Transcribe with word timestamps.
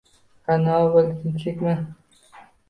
Ha, 0.45 0.55
nima 0.61 0.79
bo`ldi, 0.95 1.13
tinchlikmi 1.27 1.75